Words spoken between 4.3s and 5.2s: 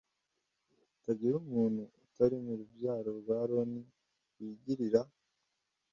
wigirira